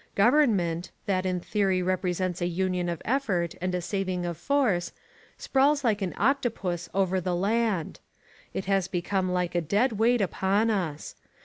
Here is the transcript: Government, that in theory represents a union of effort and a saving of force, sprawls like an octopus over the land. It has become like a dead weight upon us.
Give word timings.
Government, 0.15 0.89
that 1.05 1.27
in 1.27 1.39
theory 1.39 1.83
represents 1.83 2.41
a 2.41 2.47
union 2.47 2.89
of 2.89 3.03
effort 3.05 3.53
and 3.61 3.75
a 3.75 3.81
saving 3.81 4.25
of 4.25 4.35
force, 4.35 4.93
sprawls 5.37 5.83
like 5.83 6.01
an 6.01 6.15
octopus 6.17 6.89
over 6.91 7.21
the 7.21 7.35
land. 7.35 7.99
It 8.51 8.65
has 8.65 8.87
become 8.87 9.31
like 9.31 9.53
a 9.53 9.61
dead 9.61 9.91
weight 9.99 10.19
upon 10.19 10.71
us. 10.71 11.13